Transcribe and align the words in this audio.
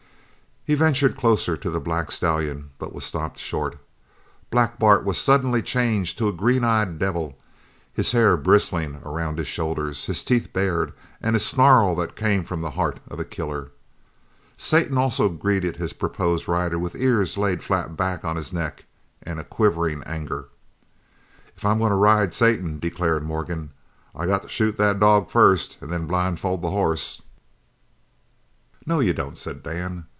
He 0.63 0.75
ventured 0.75 1.17
closer 1.17 1.57
to 1.57 1.71
the 1.71 1.79
black 1.79 2.11
stallion, 2.11 2.69
but 2.77 2.93
was 2.93 3.03
stopped 3.03 3.39
short. 3.39 3.79
Black 4.51 4.77
Bart 4.77 5.03
was 5.03 5.17
suddenly 5.17 5.63
changed 5.63 6.19
to 6.19 6.27
a 6.27 6.31
green 6.31 6.63
eyed 6.63 6.99
devil, 6.99 7.35
his 7.91 8.11
hair 8.11 8.37
bristling 8.37 9.01
around 9.03 9.39
his 9.39 9.47
shoulders, 9.47 10.05
his 10.05 10.23
teeth 10.23 10.53
bared, 10.53 10.93
and 11.19 11.35
a 11.35 11.39
snarl 11.39 11.95
that 11.95 12.15
came 12.15 12.43
from 12.43 12.61
the 12.61 12.69
heart 12.77 12.99
of 13.07 13.19
a 13.19 13.25
killer. 13.25 13.71
Satan 14.55 14.99
also 14.99 15.29
greeted 15.29 15.77
his 15.77 15.93
proposed 15.93 16.47
rider 16.47 16.77
with 16.77 16.95
ears 16.95 17.39
laid 17.39 17.63
flat 17.63 17.97
back 17.97 18.23
on 18.23 18.35
his 18.35 18.53
neck 18.53 18.85
and 19.23 19.39
a 19.39 19.43
quivering 19.43 20.03
anger. 20.03 20.49
"If 21.57 21.65
I'm 21.65 21.79
goin' 21.79 21.89
to 21.89 21.95
ride 21.95 22.35
Satan," 22.35 22.77
declared 22.77 23.23
Morgan, 23.23 23.71
"I 24.13 24.27
got 24.27 24.43
to 24.43 24.47
shoot 24.49 24.77
the 24.77 24.93
dog 24.93 25.31
first 25.31 25.79
and 25.81 25.91
then 25.91 26.05
blindfold 26.05 26.61
the 26.61 26.69
hoss." 26.69 27.23
"No 28.85 28.99
you 28.99 29.11
don't," 29.11 29.39
said 29.39 29.63
Dan. 29.63 30.05